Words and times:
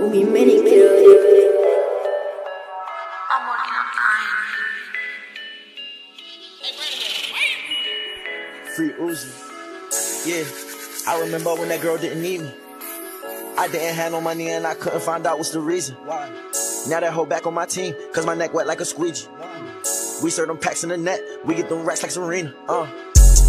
We 0.00 0.24
many 0.24 0.62
killed 0.62 0.96
I'm 3.30 3.42
working 3.46 3.74
on 3.76 3.86
time. 3.94 4.32
Free 8.74 8.92
Uzi. 8.92 9.28
Yeah, 10.26 10.44
I 11.06 11.20
remember 11.20 11.54
when 11.54 11.68
that 11.68 11.82
girl 11.82 11.98
didn't 11.98 12.22
need 12.22 12.40
me. 12.40 12.50
I 13.58 13.68
didn't 13.70 13.94
have 13.94 14.12
no 14.12 14.22
money 14.22 14.48
and 14.48 14.66
I 14.66 14.72
couldn't 14.72 15.02
find 15.02 15.26
out 15.26 15.36
what's 15.36 15.50
the 15.50 15.60
reason. 15.60 15.96
Why? 15.96 16.30
Now 16.88 17.00
that 17.00 17.12
hoe 17.12 17.26
back 17.26 17.46
on 17.46 17.52
my 17.52 17.66
team, 17.66 17.94
cause 18.14 18.24
my 18.24 18.34
neck 18.34 18.54
wet 18.54 18.66
like 18.66 18.80
a 18.80 18.86
squeegee. 18.86 19.28
We 20.22 20.30
serve 20.30 20.48
them 20.48 20.56
packs 20.56 20.82
in 20.82 20.88
the 20.88 20.96
net, 20.96 21.20
we 21.44 21.54
get 21.54 21.68
them 21.68 21.84
racks 21.84 22.02
like 22.02 22.10
Serena. 22.10 22.54
Uh. 22.66 22.88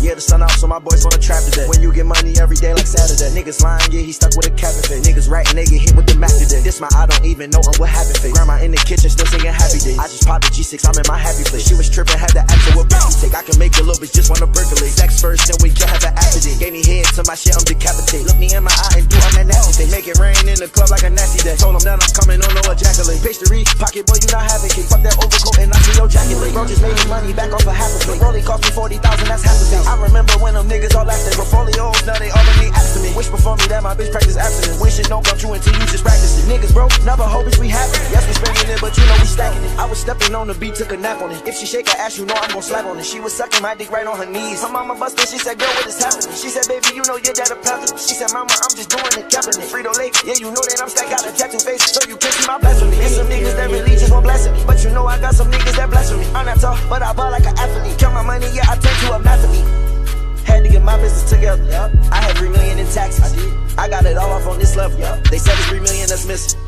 Yeah, 0.01 0.17
the 0.17 0.21
sun 0.25 0.41
out, 0.41 0.49
so 0.57 0.65
my 0.65 0.81
boys 0.81 1.05
on 1.05 1.13
the 1.13 1.21
trap 1.21 1.45
today. 1.45 1.69
When 1.69 1.77
you 1.77 1.93
get 1.93 2.09
money 2.09 2.33
every 2.41 2.57
day 2.57 2.73
like 2.73 2.89
Saturday. 2.89 3.29
Niggas 3.37 3.61
lying, 3.61 3.85
yeah, 3.93 4.01
he 4.01 4.09
stuck 4.09 4.33
with 4.33 4.49
a 4.49 4.53
cap 4.57 4.73
and. 4.89 5.05
Niggas 5.05 5.29
ratting, 5.29 5.53
they 5.53 5.69
get 5.69 5.77
hit 5.77 5.93
with 5.93 6.09
the 6.09 6.17
Mac 6.17 6.33
today. 6.41 6.57
This 6.65 6.81
my 6.81 6.89
I 6.97 7.05
don't 7.05 7.21
even 7.21 7.53
know 7.53 7.61
what 7.77 7.85
happened 7.85 8.17
face. 8.17 8.33
Grandma 8.33 8.57
in 8.65 8.73
the 8.73 8.81
kitchen 8.81 9.13
still 9.13 9.29
singing 9.29 9.53
happy 9.53 9.77
days. 9.77 10.01
I 10.01 10.09
just 10.09 10.25
popped 10.25 10.49
the 10.49 10.51
G6, 10.57 10.81
I'm 10.89 10.97
in 10.97 11.05
my 11.05 11.21
happy 11.21 11.45
place. 11.45 11.69
She 11.69 11.77
was 11.77 11.85
tripping, 11.85 12.17
had 12.17 12.33
the 12.33 12.41
actual 12.41 12.81
bitch 12.81 13.21
take. 13.21 13.37
I 13.37 13.45
can 13.45 13.61
make 13.61 13.77
a 13.77 13.85
little 13.85 14.01
bitch 14.01 14.17
just 14.17 14.33
wanna 14.33 14.49
percolate. 14.49 14.89
Sex 14.89 15.21
first, 15.21 15.45
then 15.45 15.61
we 15.61 15.69
can 15.69 15.85
have 15.85 16.01
an 16.01 16.17
day. 16.17 16.57
Gave 16.57 16.73
me 16.73 16.81
head 16.81 17.05
to 17.13 17.21
my 17.29 17.37
shit, 17.37 17.53
I'm 17.53 17.61
decapitated. 17.61 18.25
Look 18.25 18.41
me 18.41 18.49
in 18.57 18.65
my 18.65 18.73
eye 18.73 18.97
and 18.97 19.05
do 19.05 19.21
I'm 19.21 19.37
that 19.37 19.53
nasty 19.53 19.85
thing. 19.85 19.93
Make 19.93 20.09
it 20.09 20.17
rain 20.17 20.41
in 20.49 20.57
the 20.57 20.65
club 20.65 20.89
like 20.89 21.05
a 21.05 21.13
nasty 21.13 21.45
day. 21.45 21.53
Told 21.61 21.77
him 21.77 21.85
that 21.85 22.01
I'm 22.01 22.09
coming 22.17 22.41
on 22.41 22.49
no 22.57 22.65
ejaculate. 22.73 23.21
Pastry, 23.21 23.69
pocket 23.77 24.09
boy, 24.09 24.17
you 24.17 24.33
not 24.33 24.49
having 24.49 24.73
cake. 24.73 24.89
Fuck 24.89 25.05
that 25.05 25.13
overcoat 25.21 25.61
and 25.61 25.69
I 25.69 25.77
see 25.85 25.93
your 25.93 26.09
jacket. 26.09 26.41
Bro, 26.57 26.65
just 26.65 26.81
made 26.81 26.97
me 26.97 27.05
money 27.05 27.37
back 27.37 27.53
off 27.53 27.69
a 27.69 27.73
half 27.77 27.93
a 27.93 28.01
plate. 28.01 28.25
Only 28.25 28.41
cost 28.41 28.65
me 28.65 28.73
40,000, 28.73 29.29
that's 29.29 29.45
half 29.45 29.61
a 29.61 29.65
face. 29.69 29.90
I 29.91 29.99
remember 29.99 30.31
when 30.39 30.55
them 30.55 30.71
niggas 30.71 30.95
all 30.95 31.03
acting 31.03 31.35
portfolios, 31.35 31.99
now 32.07 32.15
they 32.15 32.31
already 32.31 32.71
asking 32.71 33.03
me. 33.03 33.11
Wish 33.11 33.27
before 33.27 33.59
me 33.59 33.67
that 33.67 33.83
my 33.83 33.91
bitch 33.91 34.15
practice 34.15 34.39
abstinence. 34.39 34.79
When 34.79 34.87
shit 34.87 35.11
don't 35.11 35.19
come 35.19 35.35
true 35.35 35.51
until 35.51 35.75
you 35.75 35.83
just 35.91 36.07
practice 36.07 36.31
it. 36.39 36.47
Niggas 36.47 36.71
broke, 36.71 36.95
never 37.03 37.27
hope 37.27 37.51
we 37.59 37.67
having 37.67 37.99
it. 37.99 38.07
Yes, 38.07 38.23
we 38.23 38.31
spending 38.39 38.71
it, 38.71 38.79
but 38.79 38.95
you 38.95 39.03
know 39.03 39.19
we 39.19 39.27
stacking 39.27 39.59
it. 39.67 39.75
I 39.75 39.83
was 39.83 39.99
stepping 39.99 40.31
on 40.31 40.47
the 40.47 40.55
beat, 40.55 40.79
took 40.79 40.95
a 40.95 40.97
nap 40.97 41.19
on 41.19 41.35
it. 41.35 41.43
If 41.43 41.59
she 41.59 41.67
shake 41.67 41.91
her 41.91 41.99
ass, 41.99 42.15
you 42.17 42.23
know 42.23 42.39
I'm 42.39 42.55
gon' 42.55 42.63
slap 42.63 42.87
on 42.87 43.03
it. 43.03 43.05
She 43.05 43.19
was 43.19 43.35
sucking 43.35 43.61
my 43.61 43.75
dick 43.75 43.91
right 43.91 44.07
on 44.07 44.15
her 44.15 44.25
knees. 44.25 44.63
Her 44.63 44.71
mama 44.71 44.95
busted, 44.95 45.27
she 45.27 45.37
said, 45.37 45.59
girl, 45.59 45.67
what 45.75 45.85
is 45.85 45.99
happening? 45.99 46.31
She 46.39 46.47
said, 46.47 46.71
baby, 46.71 46.95
you 46.95 47.03
know 47.03 47.19
your 47.19 47.35
dad 47.35 47.51
a 47.51 47.59
pastor. 47.59 47.99
She 47.99 48.15
said, 48.15 48.31
mama, 48.31 48.55
I'm 48.63 48.71
just 48.71 48.87
doing 48.87 49.11
the 49.11 49.27
cabinet. 49.27 49.59
Frito 49.67 49.91
Lay, 49.99 50.15
yeah, 50.23 50.39
you 50.39 50.55
know 50.55 50.63
that 50.63 50.79
I'm 50.79 50.87
stacked 50.87 51.11
out 51.11 51.27
a 51.27 51.35
tattoo 51.35 51.59
face, 51.59 51.83
so 51.91 51.99
you 52.07 52.15
can't 52.15 52.31
see 52.31 52.47
my 52.47 52.55
blasphemy. 52.63 52.95
And 52.95 53.11
some 53.11 53.27
niggas 53.27 53.59
that 53.59 53.67
really 53.67 53.99
just 53.99 54.07
want 54.07 54.23
me. 54.23 54.39
But 54.63 54.79
you 54.87 54.95
know 54.95 55.03
I 55.03 55.19
got 55.19 55.35
some 55.35 55.51
niggas 55.51 55.75
that 55.75 55.91
blasphemy. 55.91 56.23
I'm 56.31 56.47
not 56.47 56.63
tough, 56.63 56.79
but 56.87 57.03
I 57.03 57.11
ball 57.11 57.31
like 57.31 57.43
an 57.43 57.59
athlete. 57.59 57.99
Count 57.99 58.15
my 58.15 58.23
money, 58.23 58.47
yeah, 58.55 58.71
I 58.71 58.79
turn 59.01 59.09
to 59.09 59.15
a 59.15 59.19
masterpiece. 59.19 60.43
Had 60.43 60.63
to 60.63 60.69
get 60.69 60.83
my 60.83 60.97
business 60.97 61.29
together. 61.29 61.63
Yep. 61.63 61.91
I 62.11 62.21
had 62.21 62.37
three 62.37 62.49
million 62.49 62.79
in 62.79 62.87
taxes. 62.87 63.21
I 63.21 63.35
did. 63.35 63.79
I 63.79 63.89
got 63.89 64.05
it 64.05 64.17
all 64.17 64.31
off 64.31 64.47
on 64.47 64.59
this 64.59 64.75
level. 64.75 64.99
Yep. 64.99 65.25
They 65.25 65.37
said 65.37 65.53
it's 65.57 65.67
three 65.67 65.79
million 65.79 66.07
that's 66.07 66.25
missing. 66.25 66.59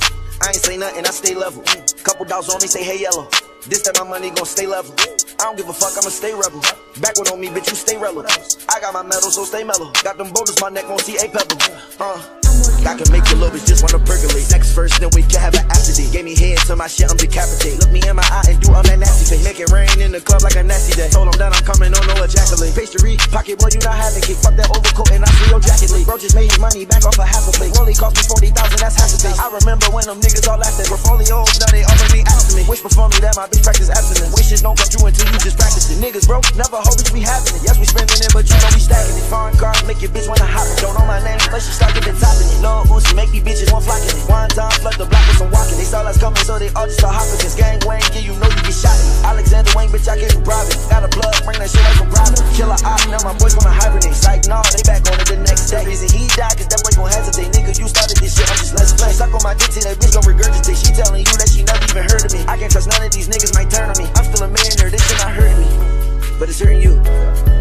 I 0.42 0.48
ain't 0.48 0.56
say 0.56 0.78
nothing, 0.78 1.06
I 1.06 1.11
stay 1.11 1.36
level. 1.36 1.64
Couple 2.04 2.26
dogs 2.26 2.50
on 2.50 2.59
me 2.61 2.67
say 2.67 2.84
hey 2.84 3.00
yellow. 3.00 3.30
This 3.67 3.81
time 3.84 3.94
my 3.95 4.20
money 4.20 4.30
gon' 4.30 4.45
stay 4.45 4.67
level. 4.67 4.94
I 5.39 5.48
don't 5.48 5.56
give 5.56 5.70
a 5.70 5.73
fuck, 5.73 5.95
I'ma 5.95 6.11
stay 6.11 6.34
rebel. 6.34 6.59
Backward 7.00 7.31
on 7.31 7.39
me, 7.39 7.48
bitch, 7.48 7.70
you 7.70 7.76
stay 7.76 7.95
relevant. 7.95 8.36
I 8.67 8.80
got 8.81 8.94
my 8.94 9.04
medal, 9.04 9.31
so 9.31 9.45
stay 9.45 9.64
mellow. 9.64 9.92
Got 10.04 10.17
them 10.17 10.31
boulders, 10.34 10.59
my 10.59 10.67
neck 10.67 10.88
won't 10.89 11.02
see 11.02 11.16
a 11.16 11.30
pebble. 11.31 11.56
Uh. 12.00 12.20
I 12.84 13.00
can 13.00 13.08
make 13.11 13.23
your 13.31 13.39
little 13.39 13.56
bitch 13.56 13.66
just 13.66 13.84
wanna 13.84 14.04
percolate. 14.04 14.44
Sex 14.44 14.73
first, 14.73 15.00
then 15.00 15.09
we 15.16 15.23
can 15.23 15.39
have 15.39 15.56
an 15.56 15.66
after 15.72 15.94
date. 15.95 16.11
Gave 16.11 16.26
me 16.26 16.36
head 16.36 16.59
to 16.67 16.76
my 16.76 16.88
shit, 16.88 17.09
I'm 17.09 17.16
decapitate. 17.16 17.80
Look 17.80 17.92
me 17.92 18.04
in 18.04 18.16
my 18.16 18.28
eye 18.28 18.52
and 18.52 18.59
do 18.59 18.73
all 18.73 18.84
that. 18.84 19.00
Make 19.54 19.70
it 19.70 19.70
rain 19.70 20.02
in 20.02 20.09
the 20.09 20.18
club 20.18 20.42
like 20.42 20.58
a 20.58 20.66
nasty 20.66 20.98
day. 20.98 21.14
Told 21.14 21.30
him 21.30 21.38
that 21.38 21.54
I'm 21.54 21.62
coming 21.62 21.94
on 21.94 22.02
no 22.09 22.18
ejaculate. 22.26 22.73
Pastry, 22.73 23.22
pocket 23.30 23.62
boy, 23.62 23.70
you 23.70 23.86
not 23.86 23.94
having 23.94 24.26
cake. 24.26 24.42
Fuck 24.42 24.58
that 24.58 24.66
overcoat 24.73 25.14
and 25.14 25.22
I 25.22 25.30
see 25.30 25.45
your 25.54 25.62
jacket 25.62 25.94
leak. 25.94 26.10
Bro 26.10 26.26
just 26.26 26.34
made 26.34 26.50
money 26.58 26.90
back 26.90 27.06
off 27.06 27.22
a 27.22 27.26
half 27.30 27.45
a 27.45 27.54
plate. 27.54 27.70
Only 27.78 27.94
cost 27.94 28.18
me 28.18 28.26
40,000, 28.50 28.50
that's 28.82 28.98
half 28.98 29.14
a 29.14 29.18
face. 29.22 29.38
I 29.38 29.54
remember 29.54 29.94
when 29.94 30.10
them 30.10 30.18
niggas 30.26 30.50
all 30.50 30.58
laughed 30.58 30.82
at 30.82 30.90
portfolios, 30.90 31.54
now 31.62 31.70
they 31.70 31.86
already 31.86 32.26
asking 32.26 32.58
me. 32.58 32.64
Wish 32.66 32.82
before 32.82 33.14
me 33.14 33.22
that 33.22 33.38
my 33.38 33.45
bitch 33.45 33.62
practice 33.62 33.94
abstinence. 33.94 34.33
Wishes 34.33 34.66
don't 34.66 34.73
come 34.73 34.89
true 34.89 35.05
until 35.05 35.30
you 35.30 35.38
just 35.38 35.61
practice 35.61 35.86
it. 35.86 36.02
Niggas 36.02 36.26
bro, 36.26 36.42
never 36.58 36.82
hope 36.82 36.98
we 37.14 37.22
having 37.22 37.54
it. 37.54 37.61
Yes, 37.61 37.77
we 37.77 37.86
spending 37.86 38.26
it, 38.26 38.33
but 38.33 38.50
you 38.50 38.58
know 38.58 38.73
we 38.73 38.82
stacking 38.82 39.14
it. 39.14 39.26
Foreign 39.30 39.54
cars 39.61 39.86
make 39.86 40.02
your 40.02 40.10
bitch 40.10 40.26
wanna 40.26 40.50
hop 40.50 40.66
it. 40.66 40.82
Don't 40.82 40.98
know 40.98 41.06
my 41.06 41.22
name, 41.22 41.38
but 41.54 41.61
she 41.61 41.70
start 41.70 41.94
giving 41.94 42.17
topping 42.17 42.50
it. 42.50 42.58
Lil 42.66 42.89
Uzi 42.89 43.14
make 43.14 43.30
these 43.30 43.45
bitches 43.45 43.70
want 43.70 43.86
flocking 43.86 44.17
it. 44.17 44.26
One 44.26 44.50
time 44.50 44.73
flood 44.82 44.98
the 44.98 45.06
block 45.06 45.22
with 45.30 45.38
some 45.38 45.54
walking. 45.54 45.77
They 45.77 45.86
saw 45.86 46.02
us 46.10 46.17
coming, 46.17 46.42
so 46.42 46.58
they 46.58 46.73
all 46.73 46.89
just 46.89 47.06
start 47.06 47.14
hopping. 47.14 47.38
Cause 47.38 47.54
gang 47.54 47.77
Wayne, 47.86 48.02
yeah, 48.17 48.26
you 48.26 48.33
know 48.42 48.50
you 48.50 48.61
get 48.66 48.73
shot. 48.73 48.98
Wayne, 48.98 49.52
bitch, 50.03 50.11
I 50.11 50.19
get 50.19 50.33
from 50.33 50.43
private. 50.43 50.75
Got 50.89 51.03
a 51.03 51.09
plug, 51.09 51.33
bring 51.47 51.59
that 51.59 51.71
shit 51.71 51.81
right 51.81 51.95
from 51.95 52.09
private. 52.11 52.43
Killer 52.55 52.80
op, 52.83 52.99
now 53.08 53.23
my 53.23 53.33
boys 53.39 53.55
gonna 53.55 53.71
hibernate. 53.71 54.14
Psych, 54.14 54.45
nah, 54.47 54.61
they 54.75 54.83
back 54.83 55.08
on 55.08 55.15
it 55.19 55.27
the 55.27 55.37
next 55.39 55.71
day. 55.71 55.86
Reason 55.87 56.09
he 56.11 56.27
died, 56.36 56.59
cause 56.59 56.67
that 56.67 56.83
boy 56.83 56.91
gon' 56.95 57.11
hesitate. 57.11 57.52
Nigga, 57.55 57.71
you 57.80 57.87
started 57.87 58.17
this 58.19 58.36
shit, 58.36 58.47
I'm 58.52 58.58
just 58.59 58.75
let's 58.75 58.93
play. 58.93 59.11
Suck 59.11 59.33
on 59.33 59.41
my 59.43 59.55
dick 59.55 59.71
till 59.71 59.83
that 59.87 59.97
bitch 59.97 60.14
gon' 60.14 60.27
regurgitate. 60.27 60.77
She 60.77 60.91
telling 60.91 61.23
you 61.23 61.36
that 61.39 61.49
she 61.49 61.64
never 61.64 61.83
even 61.87 62.03
heard 62.03 62.23
of 62.27 62.31
me. 62.36 62.43
I 62.47 62.59
can't 62.59 62.71
trust 62.71 62.91
none 62.91 63.03
of 63.03 63.11
these 63.11 63.31
niggas 63.31 63.55
might 63.55 63.71
turn 63.71 63.87
on 63.87 63.97
me. 63.97 64.05
I'm 64.15 64.25
still 64.27 64.43
a 64.43 64.49
millionaire, 64.52 64.91
this 64.91 65.03
shit 65.08 65.17
not 65.23 65.31
hurting 65.31 65.59
me. 65.64 65.69
But 66.37 66.49
it's 66.52 66.59
hurting 66.59 66.83
you. 66.83 67.52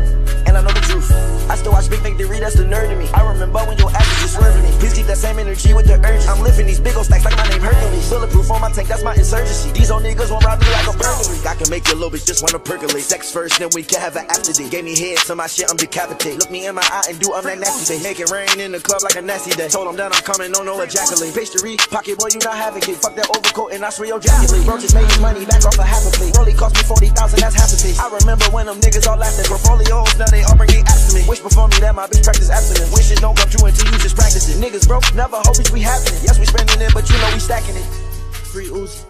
I 1.53 1.57
still 1.57 1.73
watch 1.73 1.91
Big 1.91 2.01
Victory, 2.01 2.41
that's 2.41 2.57
the 2.57 2.65
nerd 2.65 2.89
in 2.89 2.97
me. 2.97 3.05
I 3.13 3.21
remember 3.29 3.61
when 3.69 3.77
your 3.77 3.93
ass 3.93 4.09
was 4.09 4.21
just 4.25 4.35
swerving 4.41 4.65
me. 4.65 4.73
Please 4.81 4.97
keep 4.97 5.05
that 5.05 5.21
same 5.21 5.39
energy 5.39 5.77
with 5.77 5.85
the 5.85 6.01
urge. 6.01 6.25
I'm 6.25 6.41
lifting 6.41 6.65
these 6.65 6.81
big 6.81 6.97
old 6.97 7.05
stacks 7.05 7.29
like 7.29 7.37
my 7.37 7.45
name 7.53 7.61
Hercules. 7.61 8.09
Bulletproof 8.09 8.51
on 8.51 8.65
my 8.65 8.73
tank, 8.73 8.89
that's 8.89 9.05
my 9.05 9.13
insurgency. 9.13 9.69
These 9.77 9.93
old 9.93 10.01
niggas 10.01 10.33
won't 10.33 10.49
rob 10.49 10.65
me 10.65 10.73
like 10.73 10.89
a 10.89 10.97
burglary. 10.97 11.37
I 11.45 11.53
can 11.53 11.69
make 11.69 11.85
your 11.93 12.01
little 12.01 12.09
bitch 12.09 12.25
just 12.25 12.41
wanna 12.41 12.57
percolate. 12.57 13.05
Sex 13.05 13.29
first, 13.29 13.61
then 13.61 13.69
we 13.77 13.85
can 13.85 14.01
have 14.01 14.17
an 14.17 14.25
after 14.33 14.57
date. 14.57 14.73
Gave 14.73 14.89
me 14.89 14.97
head 14.97 15.21
to 15.29 15.37
my 15.37 15.45
shit, 15.47 15.69
I'm 15.69 15.77
decapitated. 15.77 16.41
Look 16.41 16.49
me 16.49 16.65
in 16.65 16.75
my 16.75 16.89
eye 16.89 17.13
and 17.13 17.21
do 17.21 17.37
I'm 17.37 17.45
that 17.45 17.61
nasty 17.61 17.85
thing. 17.85 18.01
Make 18.01 18.25
it 18.25 18.33
rain 18.33 18.49
in 18.57 18.73
the 18.73 18.81
club 18.81 19.05
like 19.05 19.21
a 19.21 19.23
nasty 19.23 19.53
day. 19.53 19.69
Told 19.69 19.93
that 19.93 20.09
I'm 20.09 20.25
coming, 20.25 20.57
no 20.57 20.65
no 20.65 20.81
ejaculate. 20.81 21.37
Pastry, 21.37 21.77
pocket 21.93 22.17
boy, 22.17 22.33
you 22.33 22.41
not 22.41 22.57
having 22.57 22.81
it. 22.81 22.97
Fuck 22.97 23.13
that 23.21 23.29
overcoat 23.29 23.77
and 23.77 23.85
I 23.85 23.93
swear 23.93 24.09
your 24.09 24.25
jacket. 24.25 24.49
Bro 24.65 24.81
just 24.81 24.97
his 24.97 25.21
money 25.21 25.45
back 25.45 25.69
off 25.69 25.77
a 25.77 25.85
half 25.85 26.01
a 26.09 26.11
plate. 26.17 26.33
Only 26.41 26.57
cost 26.57 26.81
me 26.81 26.83
40,000, 26.89 27.13
that's 27.45 27.61
half 27.61 27.69
a 27.69 27.77
piece. 27.77 28.01
I 28.01 28.09
remember 28.09 28.49
when 28.57 28.73
them 28.73 28.81
niggas 28.81 29.05
all 29.05 29.21
laughed 29.21 29.37
at 29.37 29.45
portfolios, 29.53 30.17
now 30.17 30.33
they 30.33 30.41
all 30.49 30.57
bring 30.57 30.73
it 30.73 30.89
after 30.89 31.13
me. 31.13 31.29
Wish 31.29 31.43
before 31.43 31.52
on 31.57 31.71
me 31.71 31.79
that 31.81 31.95
my 31.95 32.07
bitch 32.07 32.25
practice 32.25 32.51
abstinence. 32.51 32.93
Wishes 32.93 33.21
don't 33.21 33.37
come 33.37 33.49
true 33.49 33.67
until 33.67 33.87
you 33.87 33.99
just 33.99 34.17
practice 34.17 34.49
it. 34.49 34.61
Niggas 34.63 34.87
broke, 34.87 35.05
never 35.15 35.37
hope 35.37 35.59
it's 35.59 35.71
we 35.71 35.81
happening. 35.81 36.21
Yes, 36.23 36.39
we 36.39 36.47
spending 36.47 36.81
it, 36.81 36.93
but 36.95 37.09
you 37.11 37.17
know 37.19 37.31
we 37.33 37.41
stacking 37.41 37.77
it. 37.77 37.85
Free 38.33 38.67
Uzi. 38.69 39.05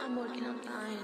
I'm 0.00 0.16
working 0.16 0.44
on 0.44 0.60
dying. 0.64 0.98